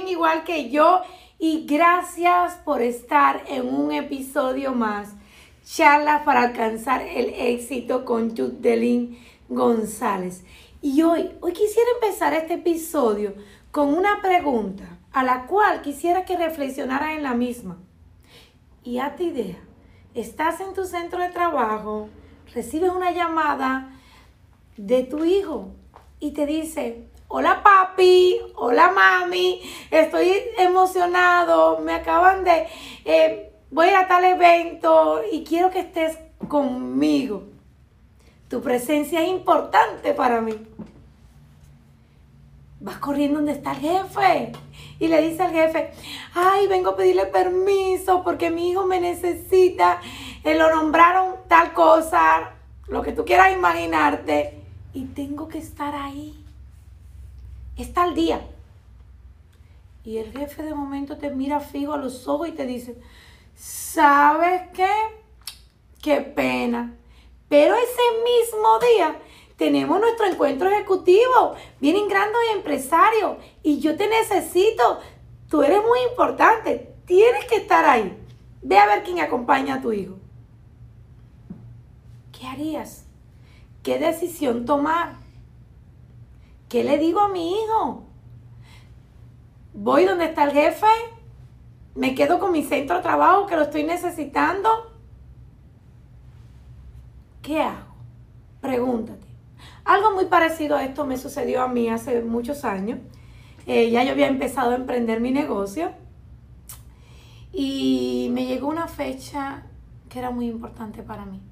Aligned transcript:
igual 0.00 0.44
que 0.44 0.70
yo 0.70 1.02
y 1.38 1.66
gracias 1.66 2.54
por 2.64 2.82
estar 2.82 3.44
en 3.48 3.68
un 3.68 3.92
episodio 3.92 4.72
más. 4.72 5.14
Charla 5.64 6.24
para 6.24 6.42
alcanzar 6.42 7.02
el 7.02 7.34
éxito 7.34 8.04
con 8.04 8.36
Judelín 8.36 9.18
González. 9.48 10.44
Y 10.80 11.02
hoy, 11.02 11.30
hoy 11.40 11.52
quisiera 11.52 11.88
empezar 12.00 12.34
este 12.34 12.54
episodio 12.54 13.34
con 13.70 13.94
una 13.94 14.20
pregunta 14.20 14.98
a 15.12 15.22
la 15.22 15.46
cual 15.46 15.82
quisiera 15.82 16.24
que 16.24 16.36
reflexionara 16.36 17.14
en 17.14 17.22
la 17.22 17.34
misma. 17.34 17.78
Y 18.82 18.98
a 18.98 19.14
ti 19.14 19.24
idea, 19.24 19.62
estás 20.14 20.60
en 20.60 20.74
tu 20.74 20.84
centro 20.84 21.20
de 21.20 21.28
trabajo, 21.28 22.08
recibes 22.54 22.90
una 22.90 23.12
llamada 23.12 23.92
de 24.76 25.04
tu 25.04 25.24
hijo 25.24 25.68
y 26.18 26.32
te 26.32 26.46
dice, 26.46 27.04
hola 27.34 27.62
papi, 27.62 28.38
hola 28.56 28.92
mami, 28.92 29.62
estoy 29.90 30.34
emocionado, 30.58 31.78
me 31.78 31.94
acaban 31.94 32.44
de, 32.44 32.66
eh, 33.06 33.50
voy 33.70 33.88
a 33.88 34.06
tal 34.06 34.22
evento 34.26 35.22
y 35.32 35.42
quiero 35.42 35.70
que 35.70 35.80
estés 35.80 36.18
conmigo. 36.46 37.44
Tu 38.48 38.60
presencia 38.60 39.22
es 39.22 39.28
importante 39.28 40.12
para 40.12 40.42
mí. 40.42 40.52
Vas 42.80 42.98
corriendo 42.98 43.38
donde 43.38 43.52
está 43.52 43.72
el 43.72 43.78
jefe 43.78 44.52
y 44.98 45.08
le 45.08 45.22
dice 45.22 45.42
al 45.42 45.52
jefe, 45.52 45.90
ay, 46.34 46.66
vengo 46.66 46.90
a 46.90 46.96
pedirle 46.96 47.24
permiso 47.24 48.22
porque 48.22 48.50
mi 48.50 48.72
hijo 48.72 48.84
me 48.84 49.00
necesita, 49.00 50.02
eh, 50.44 50.54
lo 50.54 50.68
nombraron 50.68 51.36
tal 51.48 51.72
cosa, 51.72 52.56
lo 52.88 53.00
que 53.00 53.12
tú 53.12 53.24
quieras 53.24 53.54
imaginarte 53.54 54.60
y 54.92 55.06
tengo 55.06 55.48
que 55.48 55.56
estar 55.56 55.94
ahí. 55.94 56.41
Está 57.76 58.04
al 58.04 58.14
día. 58.14 58.40
Y 60.04 60.18
el 60.18 60.32
jefe 60.32 60.62
de 60.62 60.74
momento 60.74 61.16
te 61.16 61.30
mira 61.30 61.60
fijo 61.60 61.92
a 61.92 61.96
los 61.96 62.26
ojos 62.26 62.48
y 62.48 62.52
te 62.52 62.66
dice, 62.66 62.96
¿sabes 63.54 64.62
qué? 64.74 64.90
Qué 66.02 66.20
pena. 66.20 66.96
Pero 67.48 67.74
ese 67.74 68.02
mismo 68.24 68.78
día 68.78 69.20
tenemos 69.56 70.00
nuestro 70.00 70.26
encuentro 70.26 70.68
ejecutivo. 70.68 71.54
Vienen 71.80 72.08
grandes 72.08 72.40
empresarios 72.54 73.36
y 73.62 73.78
yo 73.78 73.96
te 73.96 74.08
necesito. 74.08 74.98
Tú 75.48 75.62
eres 75.62 75.82
muy 75.82 76.00
importante. 76.10 76.94
Tienes 77.06 77.44
que 77.44 77.56
estar 77.56 77.84
ahí. 77.84 78.18
Ve 78.62 78.78
a 78.78 78.86
ver 78.86 79.04
quién 79.04 79.20
acompaña 79.20 79.76
a 79.76 79.80
tu 79.80 79.92
hijo. 79.92 80.16
¿Qué 82.32 82.46
harías? 82.46 83.06
¿Qué 83.82 83.98
decisión 83.98 84.64
tomar? 84.64 85.21
¿Qué 86.72 86.84
le 86.84 86.96
digo 86.96 87.20
a 87.20 87.28
mi 87.28 87.52
hijo? 87.52 88.04
¿Voy 89.74 90.06
donde 90.06 90.24
está 90.24 90.44
el 90.44 90.52
jefe? 90.52 90.86
¿Me 91.94 92.14
quedo 92.14 92.38
con 92.38 92.50
mi 92.50 92.62
centro 92.62 92.96
de 92.96 93.02
trabajo 93.02 93.44
que 93.44 93.56
lo 93.56 93.64
estoy 93.64 93.84
necesitando? 93.84 94.70
¿Qué 97.42 97.60
hago? 97.60 97.92
Pregúntate. 98.62 99.26
Algo 99.84 100.12
muy 100.12 100.24
parecido 100.24 100.74
a 100.74 100.84
esto 100.84 101.04
me 101.04 101.18
sucedió 101.18 101.60
a 101.60 101.68
mí 101.68 101.90
hace 101.90 102.22
muchos 102.22 102.64
años. 102.64 103.00
Eh, 103.66 103.90
ya 103.90 104.02
yo 104.02 104.12
había 104.12 104.28
empezado 104.28 104.70
a 104.70 104.76
emprender 104.76 105.20
mi 105.20 105.30
negocio 105.30 105.92
y 107.52 108.30
me 108.32 108.46
llegó 108.46 108.68
una 108.68 108.88
fecha 108.88 109.64
que 110.08 110.20
era 110.20 110.30
muy 110.30 110.46
importante 110.46 111.02
para 111.02 111.26
mí. 111.26 111.42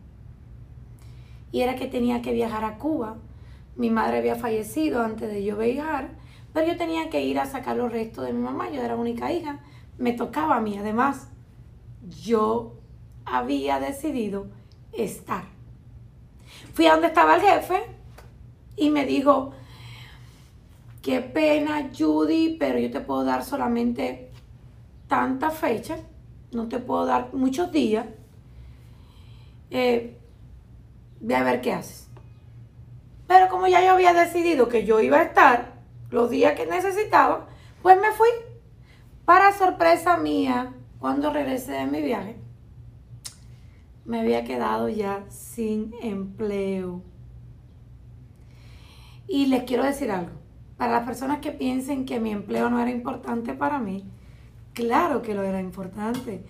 Y 1.53 1.61
era 1.61 1.75
que 1.75 1.89
tenía 1.89 2.23
que 2.23 2.33
viajar 2.33 2.65
a 2.65 2.79
Cuba 2.79 3.19
mi 3.77 3.91
madre 3.91 4.19
había 4.19 4.37
fallecido 4.37 5.03
antes 5.03 5.31
de 5.31 5.45
yo 5.45 5.57
viajar, 5.57 6.11
pero 6.53 6.67
yo 6.67 6.77
tenía 6.77 7.11
que 7.11 7.23
ir 7.23 7.39
a 7.39 7.47
sacar 7.47 7.77
los 7.77 7.93
restos 7.93 8.27
de 8.27 8.33
mi 8.33 8.41
mamá, 8.41 8.71
yo 8.71 8.83
era 8.83 8.97
única 8.97 9.33
hija, 9.33 9.61
me 9.99 10.13
tocaba 10.13 10.57
a 10.57 10.61
mí. 10.61 10.77
Además, 10.77 11.29
yo 12.23 12.75
había 13.25 13.79
decidido 13.79 14.49
estar. 14.93 15.45
Fui 16.73 16.87
a 16.87 16.93
donde 16.93 17.09
estaba 17.09 17.37
el 17.37 17.43
jefe 17.43 17.83
y 18.77 18.91
me 18.91 19.05
dijo, 19.05 19.53
qué 21.03 21.21
pena 21.21 21.91
Judy, 21.97 22.57
pero 22.59 22.79
yo 22.79 22.91
te 22.91 23.01
puedo 23.01 23.25
dar 23.25 23.45
solamente 23.45 24.31
tanta 25.07 25.51
fecha, 25.51 25.99
no 26.53 26.69
te 26.69 26.79
puedo 26.79 27.07
dar 27.07 27.33
muchos 27.33 27.71
días. 27.71 28.07
Eh, 29.71 30.19
ve 31.21 31.37
a 31.37 31.45
ver 31.45 31.61
qué 31.61 31.73
haces. 31.73 32.10
Pero 33.31 33.49
como 33.49 33.69
ya 33.69 33.81
yo 33.81 33.93
había 33.93 34.13
decidido 34.13 34.69
que 34.69 34.85
yo 34.85 35.01
iba 35.01 35.19
a 35.19 35.23
estar 35.23 35.75
los 36.11 36.31
días 36.31 36.55
que 36.55 36.67
necesitaba, 36.67 37.47
pues 37.81 37.97
me 38.01 38.11
fui. 38.11 38.27
Para 39.25 39.53
sorpresa 39.53 40.17
mía, 40.17 40.75
cuando 40.99 41.33
regresé 41.33 41.71
de 41.71 41.87
mi 41.87 42.03
viaje, 42.03 42.35
me 44.05 44.19
había 44.19 44.43
quedado 44.43 44.89
ya 44.89 45.27
sin 45.29 45.95
empleo. 46.03 47.03
Y 49.29 49.47
les 49.47 49.63
quiero 49.63 49.85
decir 49.85 50.11
algo. 50.11 50.33
Para 50.77 50.95
las 50.95 51.07
personas 51.07 51.39
que 51.39 51.53
piensen 51.53 52.07
que 52.07 52.19
mi 52.19 52.33
empleo 52.33 52.69
no 52.69 52.81
era 52.81 52.91
importante 52.91 53.55
para 53.55 53.79
mí, 53.79 54.11
claro 54.75 55.23
que 55.23 55.35
lo 55.35 55.45
era 55.45 55.61
importante. 55.61 56.45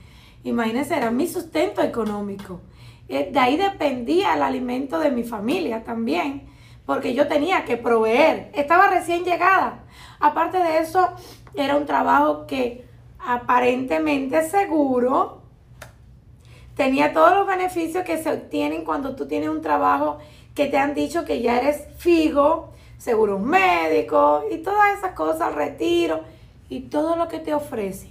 Imagínense, 0.44 0.96
era 0.96 1.10
mi 1.10 1.28
sustento 1.28 1.82
económico. 1.82 2.62
Eh, 3.06 3.28
de 3.30 3.38
ahí 3.38 3.58
dependía 3.58 4.32
el 4.32 4.42
alimento 4.42 4.98
de 4.98 5.10
mi 5.10 5.24
familia 5.24 5.84
también 5.84 6.48
porque 6.90 7.14
yo 7.14 7.28
tenía 7.28 7.64
que 7.64 7.76
proveer. 7.76 8.50
Estaba 8.52 8.88
recién 8.88 9.22
llegada. 9.22 9.84
Aparte 10.18 10.58
de 10.58 10.78
eso, 10.78 11.08
era 11.54 11.76
un 11.76 11.86
trabajo 11.86 12.48
que 12.48 12.84
aparentemente 13.20 14.42
seguro. 14.50 15.40
Tenía 16.74 17.12
todos 17.12 17.32
los 17.32 17.46
beneficios 17.46 18.02
que 18.02 18.20
se 18.20 18.32
obtienen 18.32 18.84
cuando 18.84 19.14
tú 19.14 19.28
tienes 19.28 19.50
un 19.50 19.62
trabajo 19.62 20.18
que 20.52 20.66
te 20.66 20.78
han 20.78 20.94
dicho 20.94 21.24
que 21.24 21.40
ya 21.40 21.60
eres 21.60 21.86
fijo, 21.96 22.72
seguros 22.98 23.40
médicos 23.40 24.42
y 24.50 24.58
todas 24.58 24.98
esas 24.98 25.12
cosas, 25.12 25.54
retiro 25.54 26.22
y 26.68 26.80
todo 26.80 27.14
lo 27.14 27.28
que 27.28 27.38
te 27.38 27.54
ofrece. 27.54 28.10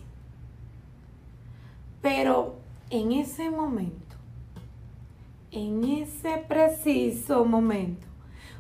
Pero 2.01 2.55
en 2.89 3.11
ese 3.11 3.49
momento, 3.49 4.15
en 5.51 5.83
ese 5.83 6.37
preciso 6.47 7.43
momento, 7.43 8.08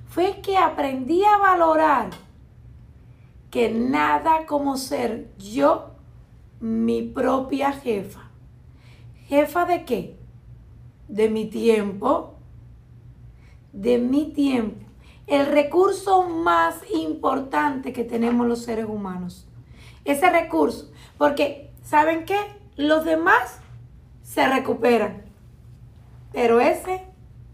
fue 0.09 0.41
que 0.41 0.57
aprendí 0.57 1.23
a 1.23 1.37
valorar 1.37 2.09
que 3.51 3.69
nada 3.69 4.45
como 4.47 4.75
ser 4.75 5.29
yo 5.37 5.91
mi 6.59 7.03
propia 7.03 7.71
jefa. 7.71 8.29
¿Jefa 9.27 9.65
de 9.65 9.85
qué? 9.85 10.17
De 11.07 11.29
mi 11.29 11.45
tiempo. 11.45 12.35
De 13.71 13.99
mi 13.99 14.33
tiempo. 14.33 14.85
El 15.27 15.45
recurso 15.45 16.27
más 16.27 16.77
importante 16.91 17.93
que 17.93 18.03
tenemos 18.03 18.47
los 18.47 18.63
seres 18.63 18.87
humanos. 18.89 19.47
Ese 20.05 20.27
recurso. 20.31 20.91
Porque, 21.19 21.71
¿saben 21.83 22.25
qué? 22.25 22.39
Los 22.75 23.05
demás 23.05 23.59
se 24.23 24.47
recuperan. 24.47 25.23
Pero 26.31 26.59
ese 26.59 27.05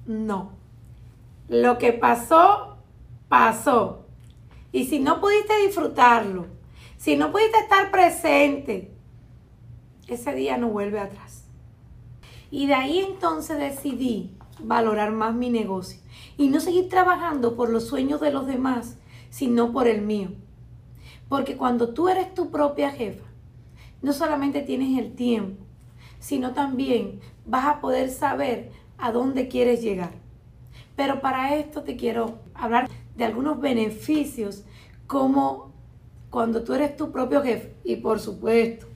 no. 0.05 0.54
Lo 1.47 1.78
que 1.78 1.94
pasó, 1.94 2.78
pasó. 3.29 4.06
Y 4.72 4.85
si 4.85 5.00
no 5.00 5.22
pudiste 5.22 5.56
disfrutarlo, 5.66 6.47
si 6.97 7.16
no 7.16 7.31
pudiste 7.31 7.59
estar 7.59 7.91
presente, 7.91 8.91
ese 10.07 10.34
día 10.34 10.57
no 10.57 10.69
vuelve 10.69 11.00
atrás. 11.00 11.45
Y 12.50 12.67
de 12.67 12.73
ahí 12.73 13.00
entonces 13.00 13.57
decidí 13.57 14.35
valorar 14.59 15.11
más 15.11 15.35
mi 15.35 15.50
negocio 15.50 16.00
y 16.38 16.50
no 16.50 16.59
seguir 16.59 16.89
trabajando 16.89 17.55
por 17.55 17.69
los 17.69 17.88
sueños 17.88 18.22
de 18.22 18.31
los 18.31 18.47
demás, 18.47 18.97
sino 19.29 19.72
por 19.72 19.88
el 19.88 20.01
mío. 20.01 20.29
Porque 21.29 21.58
cuando 21.58 21.93
tú 21.93 22.09
eres 22.09 22.34
tu 22.34 22.52
propia 22.52 22.91
jefa, 22.91 23.25
no 24.02 24.14
solamente 24.14 24.61
tienes 24.61 24.97
el 24.99 25.14
tiempo, 25.16 25.64
sino 26.19 26.53
también 26.53 27.19
vas 27.46 27.66
a 27.66 27.81
poder 27.81 28.09
saber 28.09 28.72
a 28.97 29.11
dónde 29.11 29.47
quieres 29.47 29.81
llegar. 29.81 30.24
Pero 30.95 31.19
para 31.21 31.55
esto 31.55 31.83
te 31.83 31.95
quiero 31.95 32.39
hablar 32.53 32.89
de 33.15 33.25
algunos 33.25 33.59
beneficios 33.59 34.63
como 35.07 35.73
cuando 36.29 36.63
tú 36.63 36.73
eres 36.73 36.95
tu 36.97 37.11
propio 37.11 37.41
jefe 37.41 37.73
y 37.83 37.97
por 37.97 38.19
supuesto 38.19 38.87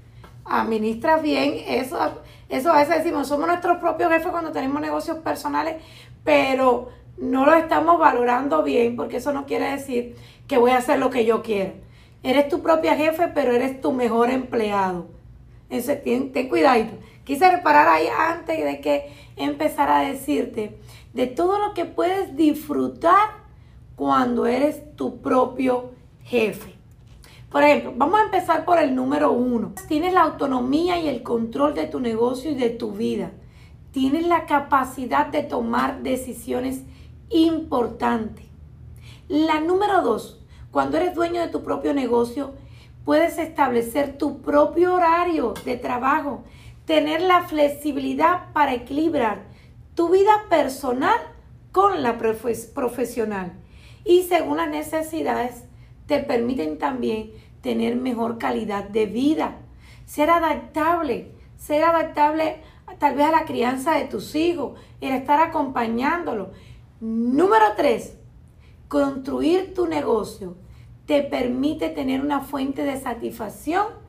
administras 0.45 1.21
bien, 1.21 1.53
eso, 1.67 1.97
eso 2.49 2.71
a 2.71 2.79
veces 2.79 3.03
decimos, 3.03 3.27
somos 3.27 3.47
nuestros 3.47 3.77
propios 3.77 4.11
jefes 4.11 4.29
cuando 4.31 4.51
tenemos 4.51 4.81
negocios 4.81 5.17
personales, 5.19 5.75
pero 6.23 6.89
no 7.17 7.45
lo 7.45 7.53
estamos 7.53 7.99
valorando 7.99 8.63
bien 8.63 8.95
porque 8.95 9.17
eso 9.17 9.31
no 9.31 9.45
quiere 9.45 9.71
decir 9.71 10.15
que 10.47 10.57
voy 10.57 10.71
a 10.71 10.77
hacer 10.77 10.99
lo 10.99 11.09
que 11.09 11.25
yo 11.25 11.43
quiera. 11.43 11.73
Eres 12.23 12.49
tu 12.49 12.61
propia 12.61 12.95
jefe, 12.95 13.29
pero 13.33 13.53
eres 13.53 13.79
tu 13.79 13.93
mejor 13.93 14.29
empleado. 14.29 15.07
Entonces, 15.69 16.03
ten, 16.03 16.33
ten 16.33 16.49
cuidado. 16.49 16.85
Quise 17.23 17.49
reparar 17.49 17.87
ahí 17.87 18.07
antes 18.07 18.63
de 18.63 18.81
que 18.81 19.13
empezara 19.39 20.00
a 20.00 20.03
decirte 20.03 20.80
de 21.13 21.27
todo 21.27 21.57
lo 21.59 21.74
que 21.74 21.86
puedes 21.86 22.36
disfrutar 22.36 23.30
cuando 23.95 24.45
eres 24.45 24.95
tu 24.95 25.21
propio 25.21 25.91
jefe. 26.24 26.75
Por 27.50 27.63
ejemplo, 27.63 27.94
vamos 27.97 28.19
a 28.19 28.25
empezar 28.25 28.63
por 28.63 28.77
el 28.77 28.94
número 28.94 29.31
uno. 29.31 29.74
Tienes 29.88 30.13
la 30.13 30.21
autonomía 30.21 31.00
y 31.00 31.07
el 31.07 31.24
control 31.24 31.74
de 31.74 31.88
tu 31.88 32.00
negocio 32.00 32.51
y 32.51 32.56
de 32.56 32.69
tu 32.69 32.91
vida. 32.91 33.31
Tienes 33.91 34.27
la 34.27 34.45
capacidad 34.45 35.27
de 35.27 35.42
tomar 35.42 36.03
decisiones 36.03 36.83
importantes. 37.30 38.45
La 39.27 39.59
número 39.62 40.01
dos, 40.03 40.45
cuando 40.69 40.97
eres 40.97 41.15
dueño 41.15 41.42
de 41.42 41.47
tu 41.47 41.63
propio 41.63 41.94
negocio, 41.95 42.53
puedes 43.03 43.39
establecer 43.39 44.18
tu 44.18 44.42
propio 44.42 44.94
horario 44.94 45.56
de 45.65 45.77
trabajo, 45.77 46.44
tener 46.89 47.21
la 47.21 47.44
flexibilidad 47.44 48.51
para 48.51 48.74
equilibrar 48.74 49.44
tu 49.94 50.09
vida 50.09 50.45
personal 50.50 51.19
con 51.71 52.01
la 52.01 52.18
profesional 52.18 53.53
y 54.03 54.24
según 54.24 54.57
las 54.57 54.71
necesidades 54.71 55.65
te 56.07 56.18
permiten 56.18 56.80
también 56.80 57.30
tener 57.62 57.95
mejor 57.95 58.39
calidad 58.39 58.86
de 58.86 59.06
vida, 59.06 59.57
ser 60.07 60.31
adaptable, 60.31 61.31
ser 61.57 61.83
adaptable 61.83 62.63
tal 62.97 63.13
vez 63.13 63.27
a 63.27 63.31
la 63.33 63.45
crianza 63.45 63.94
de 63.94 64.06
tus 64.06 64.33
hijos, 64.33 64.80
el 65.00 65.13
estar 65.13 65.39
acompañándolo. 65.42 66.53
Número 67.01 67.65
tres, 67.77 68.18
construir 68.88 69.75
tu 69.75 69.85
negocio 69.85 70.56
te 71.06 71.21
permite 71.21 71.89
tener 71.89 72.19
una 72.19 72.39
fuente 72.39 72.83
de 72.83 73.00
satisfacción 73.00 74.08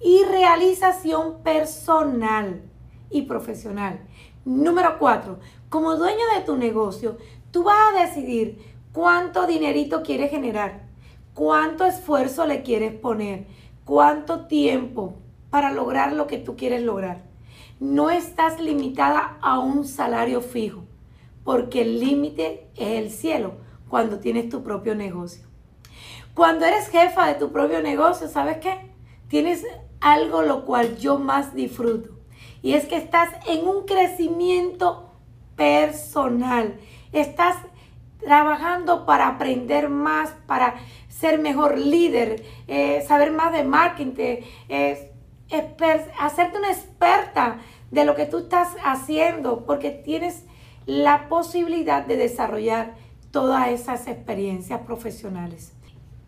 y 0.00 0.24
realización 0.24 1.42
personal 1.42 2.62
y 3.10 3.22
profesional. 3.22 4.00
Número 4.44 4.98
cuatro, 4.98 5.38
como 5.68 5.96
dueño 5.96 6.24
de 6.34 6.42
tu 6.42 6.56
negocio, 6.56 7.18
tú 7.50 7.64
vas 7.64 7.94
a 7.94 8.06
decidir 8.06 8.58
cuánto 8.92 9.46
dinerito 9.46 10.02
quieres 10.02 10.30
generar 10.30 10.90
cuánto 11.34 11.84
esfuerzo 11.86 12.46
le 12.46 12.62
quieres 12.62 12.92
poner, 12.92 13.46
cuánto 13.84 14.46
tiempo 14.46 15.14
para 15.48 15.72
lograr 15.72 16.12
lo 16.12 16.26
que 16.26 16.36
tú 16.38 16.56
quieres 16.56 16.82
lograr. 16.82 17.22
No 17.78 18.10
estás 18.10 18.60
limitada 18.60 19.38
a 19.40 19.58
un 19.58 19.86
salario 19.86 20.42
fijo, 20.42 20.84
porque 21.44 21.82
el 21.82 21.98
límite 21.98 22.68
es 22.76 22.98
el 22.98 23.10
cielo 23.10 23.54
cuando 23.88 24.20
tienes 24.20 24.48
tu 24.48 24.62
propio 24.62 24.94
negocio. 24.94 25.46
Cuando 26.34 26.66
eres 26.66 26.88
jefa 26.88 27.26
de 27.26 27.34
tu 27.34 27.50
propio 27.52 27.82
negocio, 27.82 28.28
¿sabes 28.28 28.58
qué? 28.58 28.90
Tienes 29.30 29.64
algo 30.00 30.42
lo 30.42 30.66
cual 30.66 30.98
yo 30.98 31.20
más 31.20 31.54
disfruto. 31.54 32.10
Y 32.62 32.74
es 32.74 32.86
que 32.86 32.96
estás 32.96 33.28
en 33.46 33.66
un 33.66 33.86
crecimiento 33.86 35.14
personal. 35.54 36.80
Estás 37.12 37.56
trabajando 38.18 39.06
para 39.06 39.28
aprender 39.28 39.88
más, 39.88 40.30
para 40.48 40.74
ser 41.08 41.38
mejor 41.38 41.78
líder, 41.78 42.42
eh, 42.66 43.04
saber 43.06 43.30
más 43.30 43.52
de 43.52 43.62
marketing, 43.62 44.14
hacerte 46.18 46.58
una 46.58 46.72
experta 46.72 47.58
de 47.92 48.04
lo 48.04 48.16
que 48.16 48.26
tú 48.26 48.38
estás 48.38 48.74
haciendo, 48.84 49.64
porque 49.64 49.90
tienes 49.90 50.44
la 50.86 51.28
posibilidad 51.28 52.04
de 52.04 52.16
desarrollar 52.16 52.94
todas 53.30 53.68
esas 53.68 54.08
experiencias 54.08 54.80
profesionales. 54.80 55.72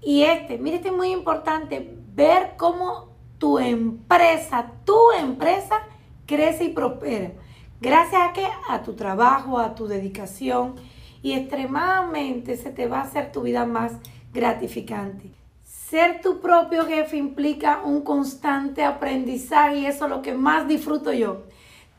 Y 0.01 0.23
este, 0.23 0.59
mire, 0.59 0.77
este 0.77 0.89
es 0.89 0.95
muy 0.95 1.11
importante, 1.11 1.99
ver 2.15 2.55
cómo 2.57 3.09
tu 3.39 3.59
empresa, 3.59 4.73
tu 4.85 5.13
empresa 5.19 5.83
crece 6.27 6.65
y 6.65 6.69
prospera. 6.71 7.33
Gracias 7.81 8.23
a 8.23 8.33
que 8.33 8.47
a 8.69 8.83
tu 8.83 8.95
trabajo, 8.95 9.59
a 9.59 9.75
tu 9.75 9.87
dedicación 9.87 10.77
y 11.23 11.33
extremadamente 11.33 12.57
se 12.57 12.71
te 12.71 12.87
va 12.87 12.99
a 12.99 13.03
hacer 13.03 13.33
tu 13.33 13.43
vida 13.43 13.67
más 13.67 13.93
gratificante. 14.33 15.31
Ser 15.65 16.21
tu 16.21 16.41
propio 16.41 16.87
jefe 16.87 17.17
implica 17.17 17.83
un 17.85 18.03
constante 18.03 18.85
aprendizaje 18.85 19.79
y 19.79 19.87
eso 19.87 20.05
es 20.05 20.11
lo 20.11 20.23
que 20.23 20.33
más 20.33 20.67
disfruto 20.67 21.13
yo. 21.13 21.43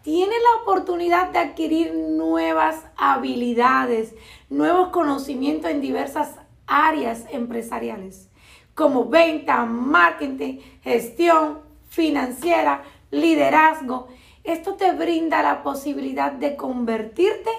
Tienes 0.01 0.35
la 0.35 0.61
oportunidad 0.63 1.29
de 1.29 1.39
adquirir 1.39 1.93
nuevas 1.93 2.83
habilidades, 2.97 4.15
nuevos 4.49 4.89
conocimientos 4.89 5.71
en 5.71 5.79
diversas 5.79 6.35
áreas 6.65 7.25
empresariales, 7.31 8.29
como 8.75 9.05
venta, 9.05 9.65
marketing, 9.65 10.59
gestión 10.81 11.59
financiera, 11.89 12.83
liderazgo. 13.11 14.07
Esto 14.43 14.73
te 14.73 14.91
brinda 14.91 15.41
la 15.41 15.63
posibilidad 15.63 16.31
de 16.31 16.55
convertirte 16.55 17.51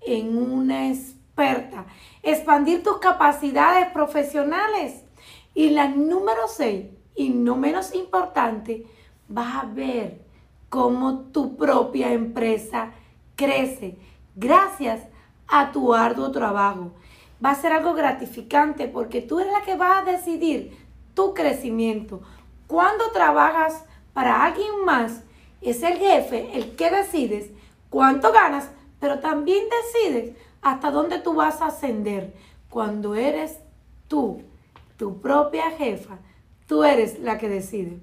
en 0.00 0.36
una 0.36 0.88
experta, 0.88 1.86
expandir 2.22 2.82
tus 2.82 2.98
capacidades 2.98 3.88
profesionales. 3.92 5.04
Y 5.54 5.70
la 5.70 5.88
número 5.88 6.48
6, 6.48 6.86
y 7.16 7.30
no 7.30 7.56
menos 7.56 7.94
importante, 7.94 8.86
vas 9.28 9.64
a 9.64 9.66
ver 9.66 10.22
cómo 10.68 11.20
tu 11.32 11.56
propia 11.56 12.12
empresa 12.12 12.92
crece 13.36 13.98
gracias 14.36 15.02
a 15.48 15.72
tu 15.72 15.92
arduo 15.92 16.30
trabajo. 16.30 16.92
Va 17.44 17.50
a 17.50 17.54
ser 17.54 17.72
algo 17.72 17.94
gratificante 17.94 18.88
porque 18.88 19.22
tú 19.22 19.40
eres 19.40 19.52
la 19.52 19.62
que 19.62 19.76
va 19.76 19.98
a 19.98 20.04
decidir 20.04 20.76
tu 21.14 21.34
crecimiento. 21.34 22.20
Cuando 22.66 23.10
trabajas 23.12 23.84
para 24.12 24.44
alguien 24.44 24.84
más, 24.84 25.22
es 25.60 25.82
el 25.82 25.98
jefe 25.98 26.50
el 26.54 26.76
que 26.76 26.90
decides 26.90 27.50
cuánto 27.88 28.32
ganas, 28.32 28.70
pero 28.98 29.20
también 29.20 29.64
decides 29.68 30.36
hasta 30.62 30.90
dónde 30.90 31.18
tú 31.18 31.34
vas 31.34 31.60
a 31.60 31.66
ascender. 31.66 32.34
Cuando 32.68 33.14
eres 33.14 33.58
tú, 34.08 34.42
tu 34.96 35.20
propia 35.20 35.70
jefa, 35.72 36.18
tú 36.66 36.84
eres 36.84 37.18
la 37.20 37.38
que 37.38 37.48
decide. 37.48 37.98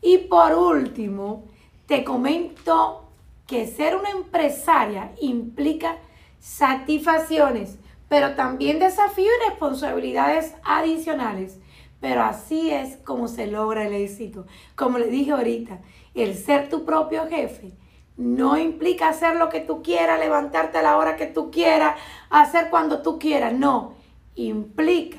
Y 0.00 0.18
por 0.18 0.54
último, 0.54 1.44
te 1.86 2.04
comento 2.04 3.04
que 3.46 3.66
ser 3.66 3.96
una 3.96 4.10
empresaria 4.10 5.12
implica 5.20 5.96
satisfacciones, 6.40 7.78
pero 8.14 8.36
también 8.36 8.78
desafíos 8.78 9.32
y 9.40 9.50
responsabilidades 9.50 10.54
adicionales. 10.62 11.58
Pero 12.00 12.22
así 12.22 12.70
es 12.70 12.96
como 12.98 13.26
se 13.26 13.48
logra 13.48 13.88
el 13.88 13.92
éxito. 13.92 14.46
Como 14.76 14.98
le 14.98 15.08
dije 15.08 15.32
ahorita, 15.32 15.80
el 16.14 16.36
ser 16.36 16.68
tu 16.68 16.84
propio 16.84 17.26
jefe 17.26 17.72
no 18.16 18.56
implica 18.56 19.08
hacer 19.08 19.34
lo 19.34 19.48
que 19.48 19.58
tú 19.58 19.82
quieras, 19.82 20.20
levantarte 20.20 20.78
a 20.78 20.82
la 20.82 20.96
hora 20.96 21.16
que 21.16 21.26
tú 21.26 21.50
quieras, 21.50 21.96
hacer 22.30 22.70
cuando 22.70 23.02
tú 23.02 23.18
quieras. 23.18 23.52
No, 23.52 23.94
implica 24.36 25.18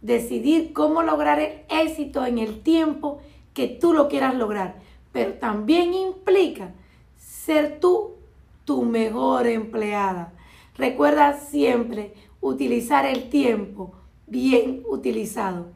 decidir 0.00 0.72
cómo 0.72 1.04
lograr 1.04 1.38
el 1.38 1.60
éxito 1.68 2.26
en 2.26 2.38
el 2.38 2.60
tiempo 2.64 3.20
que 3.54 3.68
tú 3.68 3.92
lo 3.92 4.08
quieras 4.08 4.34
lograr. 4.34 4.80
Pero 5.12 5.34
también 5.34 5.94
implica 5.94 6.72
ser 7.16 7.78
tú 7.78 8.16
tu 8.64 8.82
mejor 8.82 9.46
empleada. 9.46 10.32
Recuerda 10.78 11.38
siempre 11.38 12.12
utilizar 12.40 13.06
el 13.06 13.28
tiempo 13.30 13.94
bien 14.26 14.82
utilizado. 14.88 15.68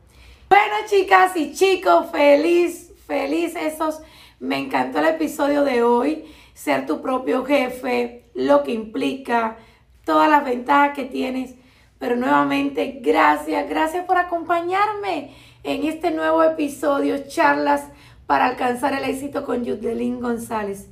Bueno, 0.48 0.74
chicas 0.86 1.36
y 1.36 1.52
chicos, 1.54 2.10
feliz, 2.10 2.92
feliz 3.06 3.54
esos. 3.56 4.00
Me 4.40 4.58
encantó 4.58 4.98
el 4.98 5.06
episodio 5.06 5.64
de 5.64 5.82
hoy 5.82 6.24
ser 6.54 6.86
tu 6.86 7.00
propio 7.00 7.44
jefe, 7.44 8.24
lo 8.34 8.62
que 8.62 8.72
implica, 8.72 9.56
todas 10.04 10.28
las 10.28 10.44
ventajas 10.44 10.94
que 10.94 11.04
tienes. 11.04 11.54
Pero 11.98 12.16
nuevamente, 12.16 13.00
gracias, 13.02 13.68
gracias 13.68 14.04
por 14.06 14.18
acompañarme 14.18 15.34
en 15.62 15.84
este 15.84 16.10
nuevo 16.10 16.42
episodio, 16.42 17.28
charlas 17.28 17.84
para 18.26 18.46
alcanzar 18.46 18.94
el 18.94 19.04
éxito 19.04 19.44
con 19.44 19.64
Yudelín 19.64 20.20
González. 20.20 20.88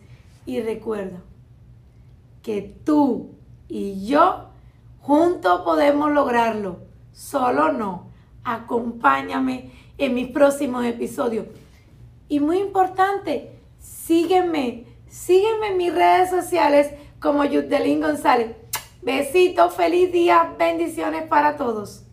Y 0.47 0.61
recuerda 0.61 1.21
que 2.43 2.63
tú 2.85 3.38
y 3.69 4.07
yo 4.07 4.51
juntos 5.01 5.63
podemos 5.63 6.11
lograrlo. 6.11 6.81
Solo 7.13 7.73
no. 7.73 8.09
Acompáñame 8.45 9.73
en 9.99 10.15
mis 10.15 10.29
próximos 10.29 10.85
episodios. 10.85 11.47
Y 12.29 12.41
muy 12.41 12.59
importante, 12.59 13.61
sígueme 13.79 14.89
Sígueme 15.11 15.69
en 15.69 15.77
mis 15.79 15.95
redes 15.95 16.29
sociales 16.29 16.91
como 17.21 17.45
Yudelín 17.45 18.01
González. 18.01 18.57
Besitos, 19.01 19.75
feliz 19.75 20.13
día, 20.13 20.55
bendiciones 20.59 21.27
para 21.29 21.57
todos. 21.57 22.05